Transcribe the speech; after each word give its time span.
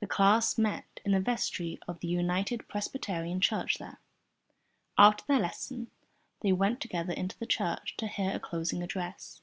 The 0.00 0.08
class 0.08 0.58
met 0.58 0.98
in 1.04 1.12
the 1.12 1.20
vestry 1.20 1.78
of 1.86 2.00
the 2.00 2.08
United 2.08 2.66
Presbyterian 2.66 3.40
Church 3.40 3.78
there. 3.78 4.00
After 4.98 5.22
their 5.28 5.38
lesson 5.38 5.92
they 6.40 6.50
went 6.50 6.80
together 6.80 7.12
into 7.12 7.38
the 7.38 7.46
church 7.46 7.96
to 7.98 8.08
hear 8.08 8.32
a 8.34 8.40
closing 8.40 8.82
address. 8.82 9.42